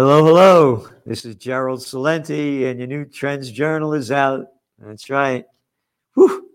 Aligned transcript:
Hello, 0.00 0.24
hello. 0.24 0.88
This 1.04 1.24
is 1.24 1.34
Gerald 1.34 1.80
Celente, 1.80 2.70
and 2.70 2.78
your 2.78 2.86
new 2.86 3.04
Trends 3.04 3.50
Journal 3.50 3.94
is 3.94 4.12
out. 4.12 4.46
That's 4.78 5.10
right. 5.10 5.44
Whew. 6.14 6.50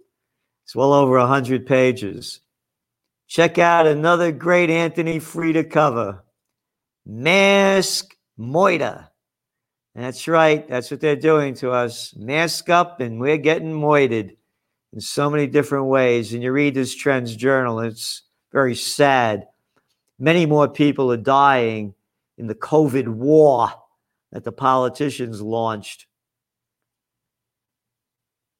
It's 0.63 0.73
well 0.73 0.93
over 0.93 1.17
100 1.17 1.65
pages. 1.65 2.39
Check 3.27 3.57
out 3.57 3.85
another 3.85 4.31
great 4.31 4.69
Anthony 4.69 5.19
Freda 5.19 5.69
cover 5.69 6.23
Mask 7.05 8.15
Moida. 8.39 9.09
That's 9.93 10.25
right. 10.29 10.65
That's 10.69 10.89
what 10.89 11.01
they're 11.01 11.17
doing 11.17 11.53
to 11.55 11.71
us. 11.71 12.15
Mask 12.15 12.69
up, 12.69 13.01
and 13.01 13.19
we're 13.19 13.35
getting 13.35 13.73
moited 13.73 14.37
in 14.93 15.01
so 15.01 15.29
many 15.29 15.47
different 15.47 15.87
ways. 15.87 16.33
And 16.33 16.41
you 16.41 16.53
read 16.53 16.75
this 16.75 16.95
Trends 16.95 17.35
Journal, 17.35 17.81
it's 17.81 18.21
very 18.53 18.75
sad. 18.75 19.47
Many 20.17 20.45
more 20.45 20.69
people 20.69 21.11
are 21.11 21.17
dying 21.17 21.93
in 22.43 22.47
the 22.47 22.55
COVID 22.55 23.07
war 23.07 23.69
that 24.33 24.43
the 24.43 24.51
politicians 24.51 25.41
launched 25.41 26.07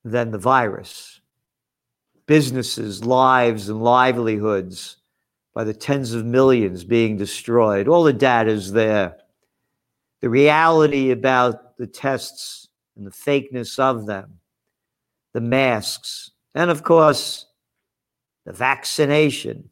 than 0.06 0.32
the 0.32 0.38
virus. 0.38 1.20
Businesses, 2.26 3.04
lives, 3.04 3.68
and 3.68 3.84
livelihoods 3.84 4.96
by 5.54 5.66
the 5.66 5.74
tens 5.74 6.14
of 6.14 6.24
millions 6.26 6.86
being 6.86 7.18
destroyed. 7.18 7.90
All 7.90 8.04
the 8.04 8.14
data 8.14 8.52
is 8.52 8.72
there. 8.72 9.18
The 10.22 10.30
reality 10.30 11.12
about 11.12 11.76
the 11.76 11.86
tests 11.86 12.70
and 12.96 13.06
the 13.06 13.12
fakeness 13.12 13.80
of 13.80 14.06
them, 14.06 14.40
the 15.34 15.42
masks, 15.42 16.32
and 16.56 16.72
of 16.72 16.84
course, 16.84 17.48
the 18.46 18.54
vaccination. 18.54 19.72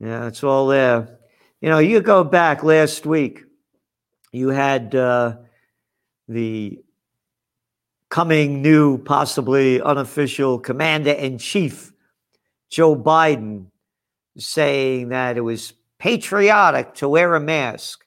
Yeah, 0.00 0.26
it's 0.26 0.42
all 0.42 0.68
there. 0.68 1.17
You 1.60 1.68
know, 1.68 1.78
you 1.78 2.00
go 2.00 2.22
back 2.22 2.62
last 2.62 3.04
week, 3.04 3.44
you 4.30 4.50
had 4.50 4.94
uh, 4.94 5.38
the 6.28 6.78
coming 8.10 8.62
new, 8.62 8.98
possibly 8.98 9.82
unofficial 9.82 10.60
commander 10.60 11.10
in 11.10 11.38
chief, 11.38 11.92
Joe 12.70 12.94
Biden, 12.94 13.66
saying 14.36 15.08
that 15.08 15.36
it 15.36 15.40
was 15.40 15.72
patriotic 15.98 16.94
to 16.94 17.08
wear 17.08 17.34
a 17.34 17.40
mask. 17.40 18.04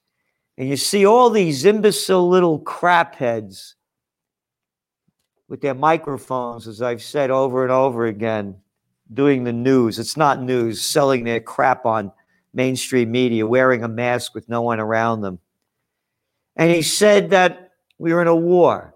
And 0.58 0.70
you 0.70 0.78
see 0.78 1.06
all 1.06 1.30
these 1.30 1.66
imbecile 1.66 2.30
little 2.30 2.60
crapheads 2.62 3.74
with 5.50 5.60
their 5.60 5.76
microphones, 5.76 6.70
as 6.70 6.82
I've 6.82 7.02
said 7.02 7.32
over 7.32 7.64
and 7.64 7.72
over 7.72 8.06
again, 8.06 8.56
doing 9.14 9.44
the 9.44 9.52
news. 9.52 10.00
It's 10.00 10.16
not 10.16 10.42
news, 10.42 10.82
selling 10.82 11.26
their 11.26 11.42
crap 11.42 11.86
on 11.86 12.14
mainstream 12.54 13.12
media 13.12 13.46
wearing 13.46 13.84
a 13.84 13.88
mask 13.88 14.36
with 14.36 14.50
no 14.50 14.62
one 14.62 14.80
around 14.80 15.22
them. 15.22 15.40
And 16.56 16.70
he 16.72 16.82
said 16.82 17.30
that 17.30 17.72
we 17.98 18.14
were 18.14 18.22
in 18.22 18.28
a 18.28 18.36
war. 18.36 18.96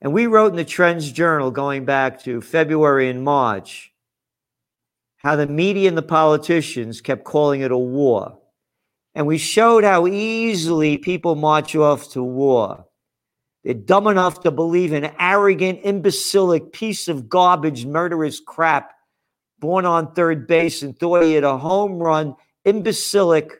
And 0.00 0.12
we 0.12 0.26
wrote 0.26 0.50
in 0.50 0.56
the 0.56 0.64
Trends 0.64 1.10
Journal 1.10 1.50
going 1.50 1.84
back 1.84 2.22
to 2.22 2.40
February 2.40 3.08
and 3.08 3.24
March 3.24 3.92
how 5.18 5.34
the 5.34 5.46
media 5.46 5.88
and 5.88 5.98
the 5.98 6.02
politicians 6.02 7.00
kept 7.00 7.24
calling 7.24 7.60
it 7.60 7.72
a 7.72 7.78
war. 7.78 8.38
And 9.14 9.26
we 9.26 9.36
showed 9.36 9.82
how 9.82 10.06
easily 10.06 10.96
people 10.96 11.34
march 11.34 11.74
off 11.74 12.12
to 12.12 12.22
war. 12.22 12.86
They're 13.64 13.74
dumb 13.74 14.06
enough 14.06 14.40
to 14.40 14.52
believe 14.52 14.92
an 14.92 15.10
arrogant, 15.18 15.80
imbecilic 15.82 16.72
piece 16.72 17.08
of 17.08 17.28
garbage, 17.28 17.84
murderous 17.84 18.38
crap 18.38 18.92
born 19.60 19.86
on 19.86 20.12
third 20.12 20.46
base 20.46 20.82
and 20.82 20.98
thought 20.98 21.22
he 21.22 21.34
had 21.34 21.44
a 21.44 21.58
home 21.58 21.98
run, 21.98 22.34
imbecilic 22.64 23.52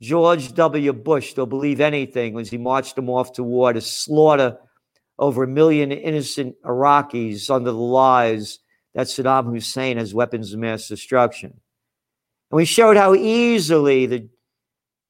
George 0.00 0.54
W. 0.54 0.92
Bush. 0.92 1.34
They'll 1.34 1.46
believe 1.46 1.80
anything 1.80 2.38
as 2.38 2.50
he 2.50 2.58
marched 2.58 2.96
them 2.96 3.10
off 3.10 3.32
to 3.34 3.42
war 3.42 3.72
to 3.72 3.80
slaughter 3.80 4.58
over 5.18 5.42
a 5.42 5.48
million 5.48 5.90
innocent 5.90 6.54
Iraqis 6.64 7.50
under 7.50 7.72
the 7.72 7.76
lies 7.76 8.60
that 8.94 9.08
Saddam 9.08 9.52
Hussein 9.52 9.96
has 9.96 10.14
weapons 10.14 10.52
of 10.52 10.60
mass 10.60 10.88
destruction. 10.88 11.60
And 12.50 12.56
we 12.56 12.64
showed 12.64 12.96
how 12.96 13.14
easily 13.14 14.06
the 14.06 14.28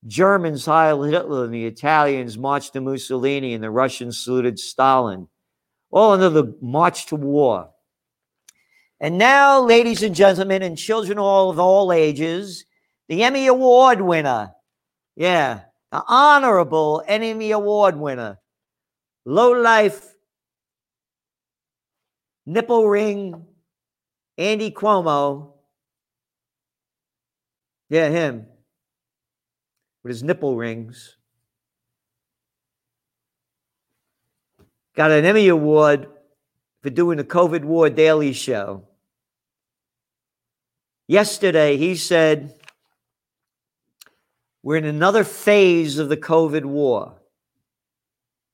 Germans 0.07 0.65
hired 0.65 1.11
Hitler 1.11 1.45
and 1.45 1.55
the 1.55 1.67
Italians 1.67 2.39
marched 2.39 2.73
to 2.73 2.81
Mussolini 2.81 3.55
and 3.55 3.63
the 3.63 3.71
Russians 3.71 4.19
saluted 4.19 4.59
Stalin, 4.59 5.29
all 5.91 6.13
under 6.13 6.31
the 6.31 6.57
march 6.61 7.07
to 7.07 7.17
war. 7.17 7.71
And 9.01 9.17
now, 9.17 9.61
ladies 9.61 10.03
and 10.03 10.15
gentlemen, 10.15 10.63
and 10.63 10.77
children 10.77 11.19
all 11.19 11.51
of 11.51 11.59
all 11.59 11.93
ages, 11.93 12.65
the 13.09 13.23
Emmy 13.23 13.47
Award 13.47 14.01
winner. 14.01 14.53
Yeah, 15.15 15.61
the 15.93 16.03
honorable 16.07 17.03
Emmy 17.07 17.53
Award 17.53 17.97
winner. 17.97 18.39
Low 19.25 19.53
life 19.53 20.15
nipple 22.45 22.89
ring 22.89 23.45
Andy 24.37 24.71
Cuomo. 24.71 25.53
Yeah, 27.91 28.09
him 28.09 28.47
with 30.03 30.11
his 30.11 30.23
nipple 30.23 30.57
rings. 30.57 31.17
Got 34.95 35.13
an 35.13 35.25
Emmy 35.25 35.49
Award 35.49 36.09
for 36.83 36.91
doing 36.91 37.19
the 37.19 37.25
COVID 37.25 37.65
War 37.65 37.89
Daily 37.89 38.33
Show. 38.33 38.88
Yesterday, 41.09 41.79
he 41.79 41.97
said, 41.97 42.55
We're 44.63 44.77
in 44.77 44.85
another 44.85 45.25
phase 45.25 45.99
of 45.99 46.11
the 46.11 46.19
COVID 46.19 46.67
war. 46.67 47.15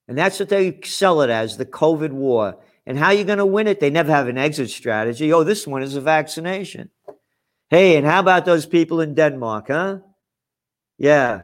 And 0.06 0.16
that's 0.16 0.38
what 0.38 0.48
they 0.48 0.80
sell 0.84 1.22
it 1.22 1.30
as 1.30 1.56
the 1.56 1.66
COVID 1.66 2.12
war. 2.12 2.58
And 2.86 2.98
how 2.98 3.06
are 3.06 3.14
you 3.14 3.24
going 3.24 3.38
to 3.38 3.46
win 3.46 3.66
it? 3.66 3.80
They 3.80 3.90
never 3.90 4.12
have 4.12 4.28
an 4.28 4.38
exit 4.38 4.70
strategy. 4.70 5.32
Oh, 5.32 5.42
this 5.42 5.66
one 5.66 5.82
is 5.82 5.96
a 5.96 6.00
vaccination. 6.00 6.90
Hey, 7.70 7.96
and 7.96 8.06
how 8.06 8.20
about 8.20 8.44
those 8.44 8.66
people 8.66 9.00
in 9.00 9.14
Denmark, 9.14 9.66
huh? 9.68 9.98
Yeah. 10.98 11.42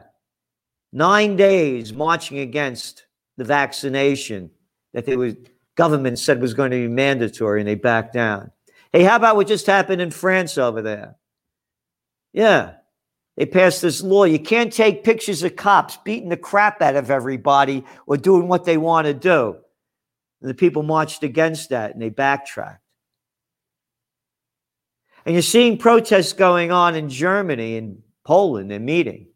Nine 0.92 1.36
days 1.36 1.92
marching 1.92 2.38
against 2.38 3.06
the 3.36 3.44
vaccination 3.44 4.50
that 4.92 5.06
was 5.08 5.34
government 5.76 6.18
said 6.18 6.42
was 6.42 6.52
going 6.52 6.70
to 6.70 6.76
be 6.76 6.88
mandatory 6.88 7.60
and 7.60 7.68
they 7.68 7.74
backed 7.74 8.12
down. 8.12 8.50
Hey, 8.92 9.04
how 9.04 9.16
about 9.16 9.36
what 9.36 9.46
just 9.46 9.66
happened 9.66 10.02
in 10.02 10.10
France 10.10 10.58
over 10.58 10.82
there? 10.82 11.16
Yeah. 12.32 12.74
They 13.36 13.46
passed 13.46 13.80
this 13.80 14.02
law. 14.02 14.24
You 14.24 14.38
can't 14.38 14.72
take 14.72 15.04
pictures 15.04 15.42
of 15.42 15.56
cops 15.56 15.96
beating 15.98 16.28
the 16.28 16.36
crap 16.36 16.82
out 16.82 16.96
of 16.96 17.10
everybody 17.10 17.84
or 18.06 18.16
doing 18.16 18.48
what 18.48 18.64
they 18.64 18.76
want 18.76 19.06
to 19.06 19.14
do. 19.14 19.56
And 20.40 20.50
the 20.50 20.54
people 20.54 20.82
marched 20.82 21.22
against 21.22 21.70
that 21.70 21.92
and 21.92 22.02
they 22.02 22.10
backtracked. 22.10 22.82
And 25.24 25.34
you're 25.34 25.42
seeing 25.42 25.78
protests 25.78 26.32
going 26.32 26.72
on 26.72 26.96
in 26.96 27.08
Germany 27.08 27.76
and 27.76 28.02
Poland, 28.24 28.70
they're 28.70 28.80
meeting, 28.80 29.28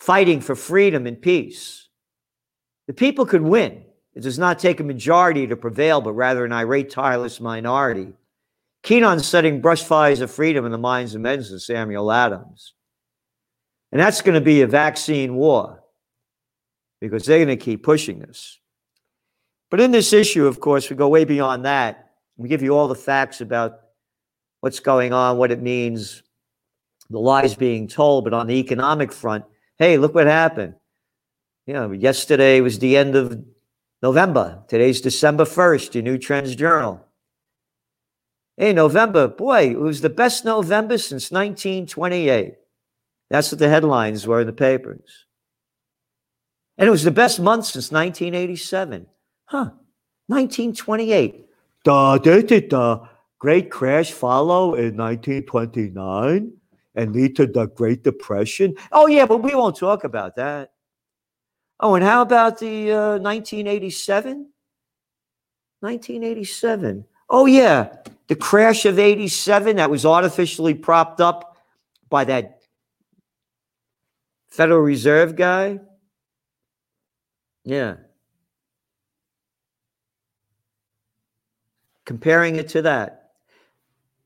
fighting 0.00 0.40
for 0.40 0.56
freedom 0.56 1.06
and 1.06 1.20
peace. 1.20 1.88
The 2.86 2.94
people 2.94 3.26
could 3.26 3.42
win. 3.42 3.84
It 4.14 4.22
does 4.22 4.38
not 4.38 4.58
take 4.58 4.80
a 4.80 4.84
majority 4.84 5.46
to 5.46 5.56
prevail, 5.56 6.00
but 6.00 6.12
rather 6.12 6.44
an 6.44 6.52
irate, 6.52 6.90
tireless 6.90 7.40
minority. 7.40 8.12
Keen 8.82 9.04
on 9.04 9.20
setting 9.20 9.60
brush 9.60 9.82
fires 9.82 10.20
of 10.20 10.30
freedom 10.30 10.66
in 10.66 10.72
the 10.72 10.78
minds 10.78 11.14
of 11.14 11.20
men, 11.20 11.42
says 11.42 11.64
Samuel 11.64 12.12
Adams. 12.12 12.74
And 13.90 14.00
that's 14.00 14.22
going 14.22 14.34
to 14.34 14.40
be 14.40 14.62
a 14.62 14.66
vaccine 14.66 15.34
war 15.34 15.82
because 17.00 17.24
they're 17.24 17.44
going 17.44 17.56
to 17.56 17.62
keep 17.62 17.82
pushing 17.82 18.18
this. 18.18 18.58
But 19.70 19.80
in 19.80 19.90
this 19.90 20.12
issue, 20.12 20.46
of 20.46 20.60
course, 20.60 20.90
we 20.90 20.96
go 20.96 21.08
way 21.08 21.24
beyond 21.24 21.64
that. 21.64 22.10
We 22.36 22.48
give 22.48 22.62
you 22.62 22.76
all 22.76 22.88
the 22.88 22.94
facts 22.94 23.40
about 23.40 23.80
what's 24.60 24.80
going 24.80 25.12
on, 25.12 25.38
what 25.38 25.50
it 25.50 25.62
means, 25.62 26.22
the 27.08 27.18
lies 27.18 27.54
being 27.54 27.88
told. 27.88 28.24
But 28.24 28.34
on 28.34 28.46
the 28.46 28.54
economic 28.54 29.12
front, 29.12 29.44
hey, 29.78 29.96
look 29.96 30.14
what 30.14 30.26
happened. 30.26 30.74
You 31.66 31.74
know, 31.74 31.92
yesterday 31.92 32.60
was 32.60 32.78
the 32.78 32.96
end 32.96 33.14
of 33.14 33.42
November. 34.02 34.64
Today's 34.66 35.00
December 35.00 35.44
1st, 35.44 35.94
your 35.94 36.02
new 36.02 36.18
Trends 36.18 36.56
Journal. 36.56 37.06
Hey, 38.56 38.72
November, 38.72 39.28
boy, 39.28 39.70
it 39.70 39.78
was 39.78 40.00
the 40.00 40.10
best 40.10 40.44
November 40.44 40.98
since 40.98 41.30
1928. 41.30 42.54
That's 43.30 43.52
what 43.52 43.58
the 43.60 43.68
headlines 43.68 44.26
were 44.26 44.40
in 44.40 44.46
the 44.46 44.52
papers. 44.52 45.26
And 46.76 46.88
it 46.88 46.90
was 46.90 47.04
the 47.04 47.12
best 47.12 47.38
month 47.38 47.66
since 47.66 47.92
1987. 47.92 49.06
Huh, 49.44 49.70
1928. 50.26 51.46
Da, 51.84 52.18
da, 52.18 52.42
da, 52.42 52.60
da. 52.60 53.06
Great 53.38 53.70
crash 53.70 54.12
follow 54.12 54.74
in 54.74 54.96
1929 54.96 56.52
and 56.94 57.12
lead 57.14 57.36
to 57.36 57.46
the 57.46 57.66
Great 57.66 58.02
Depression. 58.02 58.74
Oh, 58.90 59.06
yeah, 59.06 59.26
but 59.26 59.38
we 59.38 59.54
won't 59.54 59.76
talk 59.76 60.04
about 60.04 60.36
that. 60.36 60.71
Oh, 61.82 61.96
and 61.96 62.04
how 62.04 62.22
about 62.22 62.60
the 62.60 62.92
uh, 62.92 63.18
1987? 63.18 64.48
1987. 65.80 67.04
Oh, 67.28 67.46
yeah. 67.46 67.96
The 68.28 68.36
crash 68.36 68.86
of 68.86 69.00
87 69.00 69.76
that 69.76 69.90
was 69.90 70.06
artificially 70.06 70.74
propped 70.74 71.20
up 71.20 71.58
by 72.08 72.22
that 72.24 72.60
Federal 74.48 74.80
Reserve 74.80 75.34
guy. 75.34 75.80
Yeah. 77.64 77.96
Comparing 82.04 82.56
it 82.56 82.68
to 82.70 82.82
that. 82.82 83.30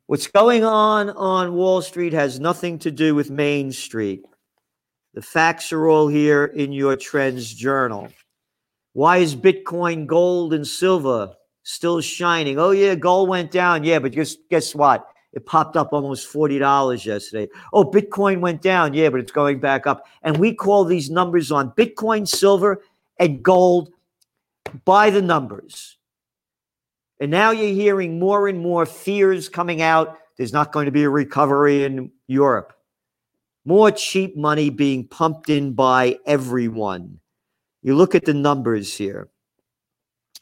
What's 0.06 0.26
going 0.26 0.62
on 0.62 1.08
on 1.10 1.54
Wall 1.54 1.80
Street 1.80 2.12
has 2.12 2.38
nothing 2.38 2.78
to 2.80 2.90
do 2.90 3.14
with 3.14 3.30
Main 3.30 3.72
Street. 3.72 4.26
The 5.16 5.22
facts 5.22 5.72
are 5.72 5.88
all 5.88 6.08
here 6.08 6.44
in 6.44 6.72
your 6.72 6.94
trends 6.94 7.54
journal. 7.54 8.10
Why 8.92 9.16
is 9.16 9.34
Bitcoin, 9.34 10.06
gold, 10.06 10.52
and 10.52 10.66
silver 10.66 11.32
still 11.62 12.02
shining? 12.02 12.58
Oh, 12.58 12.72
yeah, 12.72 12.94
gold 12.94 13.30
went 13.30 13.50
down. 13.50 13.82
Yeah, 13.82 13.98
but 13.98 14.12
just 14.12 14.46
guess 14.50 14.74
what? 14.74 15.08
It 15.32 15.46
popped 15.46 15.74
up 15.74 15.94
almost 15.94 16.30
$40 16.30 17.02
yesterday. 17.02 17.50
Oh, 17.72 17.82
Bitcoin 17.82 18.40
went 18.40 18.60
down. 18.60 18.92
Yeah, 18.92 19.08
but 19.08 19.20
it's 19.20 19.32
going 19.32 19.58
back 19.58 19.86
up. 19.86 20.06
And 20.20 20.36
we 20.36 20.52
call 20.52 20.84
these 20.84 21.08
numbers 21.08 21.50
on 21.50 21.70
Bitcoin, 21.70 22.28
silver, 22.28 22.82
and 23.18 23.42
gold 23.42 23.88
by 24.84 25.08
the 25.08 25.22
numbers. 25.22 25.96
And 27.20 27.30
now 27.30 27.52
you're 27.52 27.72
hearing 27.72 28.18
more 28.18 28.48
and 28.48 28.60
more 28.60 28.84
fears 28.84 29.48
coming 29.48 29.80
out. 29.80 30.18
There's 30.36 30.52
not 30.52 30.72
going 30.72 30.84
to 30.84 30.92
be 30.92 31.04
a 31.04 31.10
recovery 31.10 31.84
in 31.84 32.10
Europe. 32.26 32.74
More 33.66 33.90
cheap 33.90 34.36
money 34.36 34.70
being 34.70 35.08
pumped 35.08 35.50
in 35.50 35.72
by 35.72 36.20
everyone. 36.24 37.18
You 37.82 37.96
look 37.96 38.14
at 38.14 38.24
the 38.24 38.32
numbers 38.32 38.96
here 38.96 39.28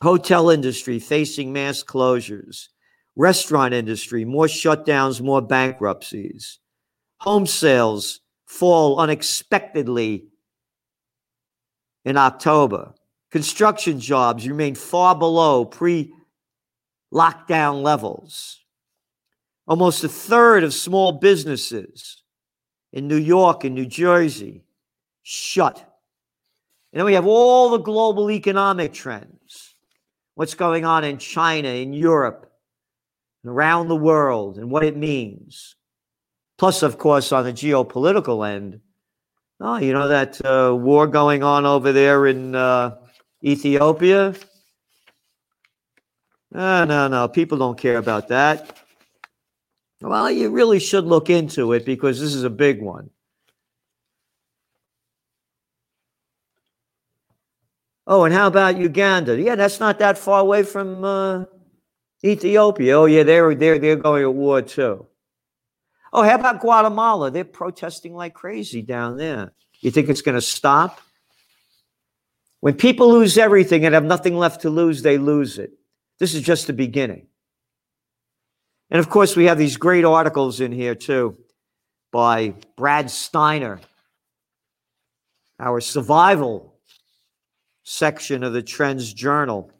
hotel 0.02 0.50
industry 0.50 0.98
facing 0.98 1.50
mass 1.50 1.82
closures, 1.82 2.68
restaurant 3.16 3.72
industry, 3.72 4.26
more 4.26 4.44
shutdowns, 4.44 5.22
more 5.22 5.40
bankruptcies, 5.40 6.58
home 7.16 7.46
sales 7.46 8.20
fall 8.44 9.00
unexpectedly 9.00 10.26
in 12.04 12.18
October. 12.18 12.92
Construction 13.30 14.00
jobs 14.00 14.46
remain 14.46 14.74
far 14.74 15.14
below 15.14 15.64
pre 15.64 16.12
lockdown 17.10 17.82
levels. 17.82 18.60
Almost 19.66 20.04
a 20.04 20.10
third 20.10 20.62
of 20.62 20.74
small 20.74 21.12
businesses 21.12 22.20
in 22.94 23.08
New 23.08 23.16
York 23.16 23.64
and 23.64 23.74
New 23.74 23.86
Jersey 23.86 24.62
shut. 25.22 25.76
And 26.92 27.00
then 27.00 27.04
we 27.04 27.14
have 27.14 27.26
all 27.26 27.70
the 27.70 27.78
global 27.78 28.30
economic 28.30 28.94
trends. 28.94 29.74
What's 30.36 30.54
going 30.54 30.84
on 30.84 31.02
in 31.02 31.18
China, 31.18 31.68
in 31.68 31.92
Europe, 31.92 32.50
and 33.42 33.52
around 33.52 33.88
the 33.88 33.96
world, 33.96 34.58
and 34.58 34.70
what 34.70 34.84
it 34.84 34.96
means. 34.96 35.74
Plus, 36.56 36.82
of 36.82 36.96
course, 36.98 37.32
on 37.32 37.44
the 37.44 37.52
geopolitical 37.52 38.48
end, 38.48 38.80
oh, 39.60 39.76
you 39.76 39.92
know 39.92 40.08
that 40.08 40.40
uh, 40.44 40.74
war 40.74 41.08
going 41.08 41.42
on 41.42 41.66
over 41.66 41.92
there 41.92 42.28
in 42.28 42.54
uh, 42.54 42.96
Ethiopia? 43.44 44.34
No, 46.52 46.84
no, 46.84 47.08
no. 47.08 47.26
People 47.26 47.58
don't 47.58 47.78
care 47.78 47.98
about 47.98 48.28
that. 48.28 48.83
Well, 50.04 50.30
you 50.30 50.50
really 50.50 50.80
should 50.80 51.06
look 51.06 51.30
into 51.30 51.72
it 51.72 51.86
because 51.86 52.20
this 52.20 52.34
is 52.34 52.44
a 52.44 52.50
big 52.50 52.82
one. 52.82 53.08
Oh, 58.06 58.24
and 58.24 58.34
how 58.34 58.46
about 58.48 58.76
Uganda? 58.76 59.40
Yeah, 59.40 59.54
that's 59.54 59.80
not 59.80 59.98
that 60.00 60.18
far 60.18 60.40
away 60.40 60.62
from 60.62 61.02
uh, 61.02 61.44
Ethiopia. 62.22 62.98
Oh, 62.98 63.06
yeah, 63.06 63.22
they're 63.22 63.54
they're 63.54 63.78
they're 63.78 63.96
going 63.96 64.22
to 64.22 64.30
war 64.30 64.60
too. 64.60 65.06
Oh, 66.12 66.22
how 66.22 66.34
about 66.34 66.60
Guatemala? 66.60 67.30
They're 67.30 67.42
protesting 67.42 68.14
like 68.14 68.34
crazy 68.34 68.82
down 68.82 69.16
there. 69.16 69.54
You 69.80 69.90
think 69.90 70.10
it's 70.10 70.20
going 70.20 70.34
to 70.34 70.42
stop? 70.42 71.00
When 72.60 72.74
people 72.74 73.10
lose 73.10 73.38
everything 73.38 73.86
and 73.86 73.94
have 73.94 74.04
nothing 74.04 74.36
left 74.36 74.60
to 74.62 74.70
lose, 74.70 75.00
they 75.00 75.16
lose 75.16 75.58
it. 75.58 75.72
This 76.18 76.34
is 76.34 76.42
just 76.42 76.66
the 76.66 76.74
beginning. 76.74 77.26
And 78.94 79.00
of 79.00 79.10
course, 79.10 79.34
we 79.34 79.46
have 79.46 79.58
these 79.58 79.76
great 79.76 80.04
articles 80.04 80.60
in 80.60 80.70
here 80.70 80.94
too 80.94 81.36
by 82.12 82.54
Brad 82.76 83.10
Steiner, 83.10 83.80
our 85.58 85.80
survival 85.80 86.76
section 87.82 88.44
of 88.44 88.52
the 88.52 88.62
Trends 88.62 89.12
Journal. 89.12 89.72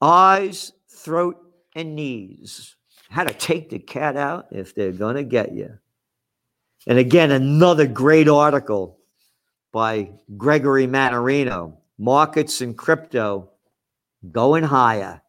Eyes, 0.00 0.70
throat, 0.88 1.36
and 1.74 1.96
knees. 1.96 2.76
How 3.08 3.24
to 3.24 3.34
take 3.34 3.70
the 3.70 3.80
cat 3.80 4.16
out 4.16 4.46
if 4.52 4.72
they're 4.72 4.92
going 4.92 5.16
to 5.16 5.24
get 5.24 5.50
you. 5.50 5.80
And 6.86 7.00
again, 7.00 7.32
another 7.32 7.88
great 7.88 8.28
article 8.28 9.00
by 9.72 10.12
Gregory 10.36 10.86
Mannarino 10.86 11.78
Markets 11.98 12.60
and 12.60 12.78
Crypto 12.78 13.50
Going 14.30 14.62
Higher. 14.62 15.22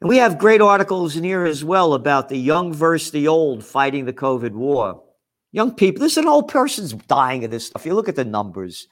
And 0.00 0.08
we 0.08 0.18
have 0.18 0.38
great 0.38 0.60
articles 0.60 1.16
in 1.16 1.24
here 1.24 1.44
as 1.44 1.64
well 1.64 1.94
about 1.94 2.28
the 2.28 2.38
young 2.38 2.72
versus 2.72 3.10
the 3.10 3.26
old 3.26 3.64
fighting 3.64 4.04
the 4.04 4.12
COVID 4.12 4.52
war. 4.52 5.02
Young 5.50 5.74
people, 5.74 6.02
this 6.02 6.12
is 6.12 6.18
an 6.18 6.28
old 6.28 6.48
person's 6.48 6.92
dying 6.92 7.44
of 7.44 7.50
this 7.50 7.66
stuff. 7.66 7.84
You 7.84 7.94
look 7.94 8.08
at 8.08 8.16
the 8.16 8.24
numbers. 8.24 8.86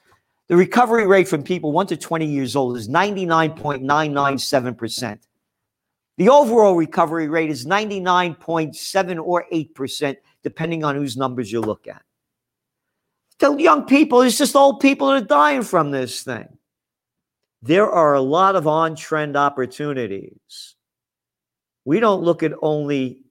The 0.47 0.57
recovery 0.57 1.07
rate 1.07 1.27
from 1.27 1.43
people 1.43 1.71
1 1.71 1.87
to 1.87 1.97
20 1.97 2.25
years 2.25 2.55
old 2.55 2.77
is 2.77 2.89
99.997%. 2.89 5.19
The 6.17 6.29
overall 6.29 6.75
recovery 6.75 7.29
rate 7.29 7.51
is 7.51 7.65
99.7 7.65 9.23
or 9.23 9.45
8%, 9.53 10.15
depending 10.43 10.83
on 10.83 10.95
whose 10.95 11.15
numbers 11.15 11.51
you 11.51 11.61
look 11.61 11.87
at. 11.87 12.01
The 13.39 13.55
young 13.55 13.85
people, 13.85 14.21
it's 14.21 14.37
just 14.37 14.55
old 14.55 14.79
people 14.79 15.09
that 15.09 15.23
are 15.23 15.25
dying 15.25 15.61
from 15.61 15.91
this 15.91 16.23
thing. 16.23 16.47
There 17.61 17.89
are 17.89 18.15
a 18.15 18.21
lot 18.21 18.55
of 18.55 18.67
on 18.67 18.95
trend 18.95 19.37
opportunities. 19.37 20.75
We 21.87 22.01
don't 22.01 22.21
look 22.21 22.43
at 22.43 22.51
only 22.61 23.21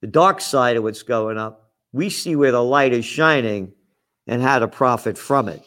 the 0.00 0.08
dark 0.08 0.40
side 0.40 0.76
of 0.76 0.82
what's 0.82 1.04
going 1.04 1.38
up, 1.38 1.70
we 1.92 2.10
see 2.10 2.34
where 2.34 2.50
the 2.50 2.64
light 2.64 2.92
is 2.92 3.04
shining 3.04 3.72
and 4.26 4.42
how 4.42 4.58
to 4.58 4.66
profit 4.66 5.16
from 5.16 5.48
it. 5.48 5.62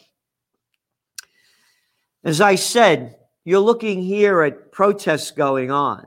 As 2.22 2.42
I 2.42 2.56
said, 2.56 3.16
you're 3.46 3.60
looking 3.60 4.02
here 4.02 4.42
at 4.42 4.72
protests 4.72 5.30
going 5.30 5.70
on. 5.70 6.06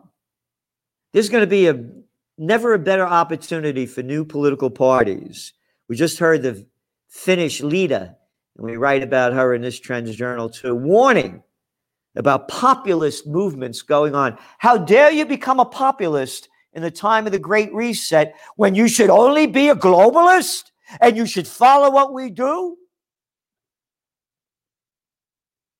There's 1.11 1.29
going 1.29 1.41
to 1.41 1.47
be 1.47 1.67
a 1.67 1.89
never 2.37 2.75
a 2.75 2.79
better 2.79 3.07
opportunity 3.07 3.87
for 3.87 4.03
new 4.03 4.25
political 4.25 4.69
parties. 4.69 5.53
We 5.89 5.95
just 5.95 6.19
heard 6.19 6.43
the 6.43 6.67
Finnish 7.07 7.61
leader, 7.61 8.15
and 8.57 8.63
we 8.63 8.77
write 8.77 9.01
about 9.01 9.33
her 9.33 9.55
in 9.55 9.63
this 9.63 9.79
Trends 9.79 10.15
Journal 10.15 10.51
too, 10.51 10.75
warning 10.75 11.41
about 12.17 12.47
populist 12.47 13.27
movements 13.27 13.81
going 13.81 14.15
on. 14.15 14.37
How 14.57 14.77
dare 14.77 15.11
you 15.11 15.25
become 15.25 15.59
a 15.59 15.65
populist 15.65 16.49
in 16.73 16.81
the 16.81 16.91
time 16.91 17.25
of 17.25 17.31
the 17.31 17.39
Great 17.39 17.73
Reset 17.73 18.35
when 18.55 18.75
you 18.75 18.87
should 18.87 19.09
only 19.09 19.47
be 19.47 19.69
a 19.69 19.75
globalist 19.75 20.71
and 20.99 21.15
you 21.15 21.25
should 21.25 21.47
follow 21.47 21.91
what 21.91 22.13
we 22.13 22.29
do? 22.29 22.77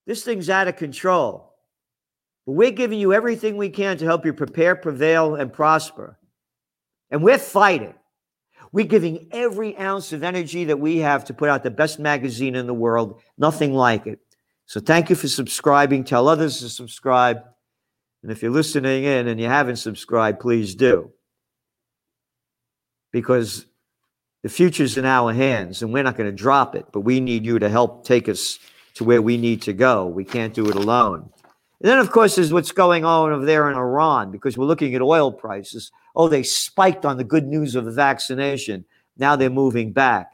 This 0.05 0.23
thing's 0.23 0.49
out 0.49 0.67
of 0.67 0.77
control. 0.77 1.53
But 2.45 2.53
we're 2.53 2.71
giving 2.71 2.99
you 2.99 3.13
everything 3.13 3.57
we 3.57 3.69
can 3.69 3.97
to 3.97 4.05
help 4.05 4.25
you 4.25 4.33
prepare, 4.33 4.75
prevail, 4.75 5.35
and 5.35 5.51
prosper. 5.51 6.17
And 7.11 7.21
we're 7.21 7.37
fighting. 7.37 7.93
We're 8.71 8.85
giving 8.85 9.27
every 9.31 9.77
ounce 9.77 10.13
of 10.13 10.23
energy 10.23 10.65
that 10.65 10.79
we 10.79 10.97
have 10.97 11.25
to 11.25 11.33
put 11.33 11.49
out 11.49 11.63
the 11.63 11.71
best 11.71 11.99
magazine 11.99 12.55
in 12.55 12.67
the 12.67 12.73
world, 12.73 13.21
nothing 13.37 13.73
like 13.73 14.07
it. 14.07 14.19
So 14.67 14.81
thank 14.81 15.09
you 15.09 15.15
for 15.15 15.29
subscribing. 15.29 16.03
Tell 16.03 16.27
others 16.27 16.59
to 16.59 16.69
subscribe. 16.69 17.41
And 18.21 18.31
if 18.31 18.41
you're 18.41 18.51
listening 18.51 19.05
in 19.05 19.27
and 19.27 19.39
you 19.39 19.47
haven't 19.47 19.77
subscribed, 19.77 20.41
please 20.41 20.75
do. 20.75 21.11
Because 23.13 23.65
the 24.43 24.49
future's 24.49 24.97
in 24.97 25.05
our 25.05 25.33
hands 25.33 25.81
and 25.81 25.93
we're 25.93 26.03
not 26.03 26.17
going 26.17 26.29
to 26.29 26.35
drop 26.35 26.75
it, 26.75 26.85
but 26.91 27.01
we 27.01 27.21
need 27.21 27.45
you 27.45 27.59
to 27.59 27.69
help 27.69 28.05
take 28.05 28.27
us 28.27 28.59
to 28.95 29.05
where 29.05 29.21
we 29.21 29.37
need 29.37 29.61
to 29.63 29.73
go. 29.73 30.05
We 30.05 30.25
can't 30.25 30.53
do 30.53 30.69
it 30.69 30.75
alone. 30.75 31.29
And 31.79 31.89
then, 31.89 31.99
of 31.99 32.11
course, 32.11 32.35
there's 32.35 32.51
what's 32.51 32.71
going 32.71 33.05
on 33.05 33.31
over 33.31 33.45
there 33.45 33.69
in 33.71 33.77
Iran 33.77 34.31
because 34.31 34.57
we're 34.57 34.65
looking 34.65 34.95
at 34.95 35.01
oil 35.01 35.31
prices. 35.31 35.91
Oh, 36.15 36.27
they 36.27 36.43
spiked 36.43 37.05
on 37.05 37.17
the 37.17 37.23
good 37.23 37.47
news 37.47 37.75
of 37.75 37.85
the 37.85 37.91
vaccination. 37.91 38.83
Now 39.15 39.35
they're 39.35 39.49
moving 39.49 39.93
back. 39.93 40.31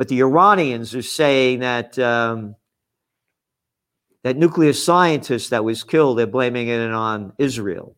But 0.00 0.08
the 0.08 0.22
Iranians 0.22 0.94
are 0.94 1.02
saying 1.02 1.60
that 1.60 1.98
um, 1.98 2.56
that 4.24 4.38
nuclear 4.38 4.72
scientist 4.72 5.50
that 5.50 5.62
was 5.62 5.84
killed, 5.84 6.16
they're 6.16 6.26
blaming 6.26 6.68
it 6.68 6.80
on 6.90 7.34
Israel. 7.36 7.96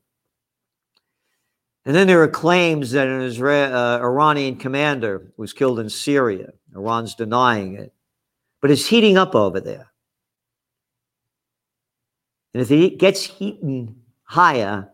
And 1.85 1.95
then 1.95 2.09
there 2.09 2.21
are 2.25 2.29
claims 2.29 2.91
that 2.91 3.07
an 3.07 3.23
Israel, 3.23 3.73
uh, 3.73 3.99
Iranian 4.01 4.57
commander 4.57 5.33
was 5.37 5.53
killed 5.53 5.79
in 5.79 5.89
Syria. 5.89 6.49
Iran's 6.75 7.15
denying 7.15 7.75
it 7.77 7.93
but 8.63 8.71
it's 8.71 8.87
heating 8.87 9.19
up 9.19 9.35
over 9.35 9.61
there. 9.61 9.93
And 12.55 12.63
if 12.63 12.71
it 12.71 12.99
gets 12.99 13.25
heating 13.25 13.97
higher, 14.23 14.89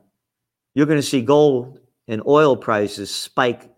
you're 0.74 0.86
going 0.86 0.98
to 0.98 1.06
see 1.06 1.20
gold 1.20 1.78
and 2.08 2.22
oil 2.26 2.56
prices 2.56 3.14
spike 3.14 3.70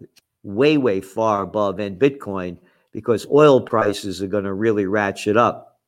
way, 0.42 0.78
way 0.78 1.00
far 1.00 1.42
above 1.42 1.80
and 1.80 1.98
Bitcoin 1.98 2.58
because 2.92 3.26
oil 3.30 3.60
prices 3.60 4.22
are 4.22 4.26
going 4.26 4.44
to 4.44 4.52
really 4.52 4.86
ratchet 4.86 5.36
up. 5.36 5.78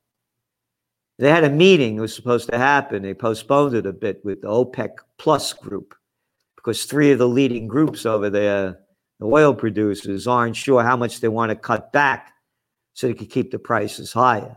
They 1.18 1.30
had 1.30 1.44
a 1.44 1.50
meeting, 1.50 1.96
it 1.96 2.00
was 2.00 2.14
supposed 2.14 2.48
to 2.50 2.58
happen. 2.58 3.02
They 3.02 3.14
postponed 3.14 3.74
it 3.74 3.86
a 3.86 3.92
bit 3.92 4.24
with 4.24 4.42
the 4.42 4.48
OPEC 4.48 4.90
Plus 5.18 5.52
group 5.52 5.94
because 6.56 6.84
three 6.84 7.12
of 7.12 7.18
the 7.18 7.28
leading 7.28 7.66
groups 7.66 8.06
over 8.06 8.30
there, 8.30 8.78
the 9.18 9.26
oil 9.26 9.54
producers, 9.54 10.26
aren't 10.26 10.56
sure 10.56 10.82
how 10.82 10.96
much 10.96 11.20
they 11.20 11.28
want 11.28 11.50
to 11.50 11.56
cut 11.56 11.92
back 11.92 12.32
so 12.94 13.06
they 13.06 13.14
can 13.14 13.26
keep 13.26 13.50
the 13.50 13.58
prices 13.58 14.12
higher. 14.12 14.56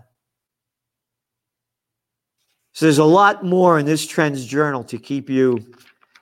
So 2.73 2.85
there's 2.85 2.97
a 2.97 3.05
lot 3.05 3.45
more 3.45 3.79
in 3.79 3.85
this 3.85 4.05
Trends 4.05 4.45
Journal 4.45 4.83
to 4.85 4.97
keep 4.97 5.29
you 5.29 5.65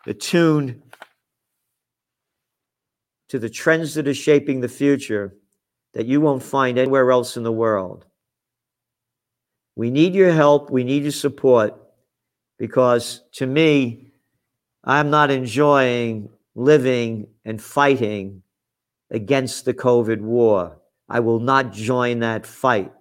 attuned 0.05 0.81
to 3.29 3.39
the 3.39 3.49
trends 3.49 3.95
that 3.95 4.07
are 4.07 4.13
shaping 4.13 4.61
the 4.61 4.67
future 4.67 5.33
that 5.93 6.05
you 6.05 6.21
won't 6.21 6.43
find 6.43 6.77
anywhere 6.77 7.11
else 7.11 7.37
in 7.37 7.43
the 7.43 7.51
world. 7.51 8.05
We 9.75 9.89
need 9.89 10.13
your 10.13 10.31
help. 10.31 10.69
We 10.69 10.83
need 10.83 11.03
your 11.03 11.11
support 11.11 11.75
because 12.57 13.21
to 13.33 13.45
me, 13.45 14.11
I'm 14.83 15.09
not 15.09 15.31
enjoying 15.31 16.29
living 16.55 17.27
and 17.45 17.61
fighting 17.61 18.43
against 19.09 19.65
the 19.65 19.73
COVID 19.73 20.21
war. 20.21 20.77
I 21.09 21.19
will 21.19 21.39
not 21.39 21.71
join 21.73 22.19
that 22.19 22.45
fight. 22.45 22.91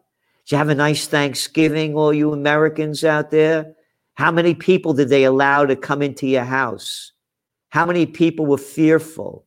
Did 0.44 0.52
you 0.52 0.58
have 0.58 0.68
a 0.68 0.74
nice 0.74 1.06
Thanksgiving, 1.06 1.94
all 1.94 2.12
you 2.12 2.32
Americans 2.32 3.04
out 3.04 3.30
there? 3.30 3.74
How 4.14 4.30
many 4.30 4.54
people 4.54 4.92
did 4.92 5.08
they 5.08 5.24
allow 5.24 5.64
to 5.64 5.76
come 5.76 6.02
into 6.02 6.26
your 6.26 6.44
house? 6.44 7.12
How 7.70 7.86
many 7.86 8.06
people 8.06 8.44
were 8.46 8.58
fearful? 8.58 9.46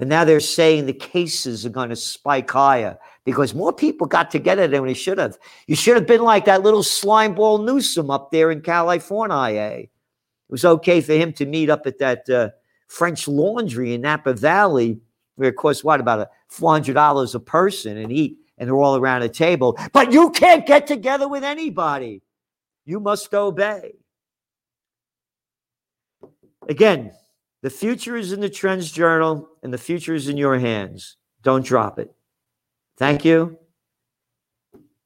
And 0.00 0.08
now 0.08 0.24
they're 0.24 0.40
saying 0.40 0.86
the 0.86 0.94
cases 0.94 1.66
are 1.66 1.70
going 1.70 1.90
to 1.90 1.96
spike 1.96 2.50
higher 2.50 2.98
because 3.26 3.54
more 3.54 3.70
people 3.70 4.06
got 4.06 4.30
together 4.30 4.66
than 4.66 4.86
they 4.86 4.94
should 4.94 5.18
have. 5.18 5.36
You 5.66 5.76
should 5.76 5.94
have 5.94 6.06
been 6.06 6.22
like 6.22 6.46
that 6.46 6.62
little 6.62 6.82
slime 6.82 7.34
ball 7.34 7.58
Newsom 7.58 8.10
up 8.10 8.30
there 8.30 8.50
in 8.50 8.62
California. 8.62 9.60
It 9.60 9.90
was 10.48 10.64
okay 10.64 11.02
for 11.02 11.12
him 11.12 11.34
to 11.34 11.44
meet 11.44 11.68
up 11.68 11.86
at 11.86 11.98
that 11.98 12.30
uh, 12.30 12.48
French 12.88 13.28
laundry 13.28 13.92
in 13.92 14.00
Napa 14.00 14.32
Valley, 14.32 14.98
where 15.36 15.50
it 15.50 15.56
costs 15.56 15.84
what 15.84 16.00
about 16.00 16.20
a 16.20 16.30
four 16.48 16.72
hundred 16.72 16.94
dollars 16.94 17.34
a 17.34 17.40
person 17.40 17.98
and 17.98 18.10
eat, 18.10 18.38
and 18.56 18.70
they're 18.70 18.80
all 18.80 18.96
around 18.96 19.20
a 19.20 19.28
table. 19.28 19.78
But 19.92 20.12
you 20.14 20.30
can't 20.30 20.64
get 20.64 20.86
together 20.86 21.28
with 21.28 21.44
anybody. 21.44 22.22
You 22.86 23.00
must 23.00 23.34
obey. 23.34 23.96
Again, 26.70 27.12
the 27.62 27.70
future 27.70 28.16
is 28.16 28.32
in 28.32 28.40
the 28.40 28.48
Trends 28.48 28.90
Journal, 28.90 29.48
and 29.62 29.72
the 29.72 29.78
future 29.78 30.14
is 30.14 30.28
in 30.28 30.36
your 30.36 30.58
hands. 30.58 31.16
Don't 31.42 31.64
drop 31.64 31.98
it. 31.98 32.14
Thank 32.96 33.24
you, 33.24 33.58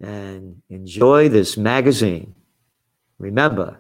and 0.01 0.63
enjoy 0.69 1.29
this 1.29 1.57
magazine. 1.57 2.35
Remember, 3.19 3.79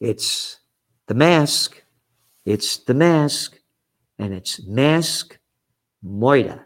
it's 0.00 0.58
the 1.06 1.14
mask, 1.14 1.82
it's 2.44 2.78
the 2.78 2.94
mask, 2.94 3.58
and 4.18 4.34
it's 4.34 4.62
mask 4.66 5.38
moida. 6.04 6.65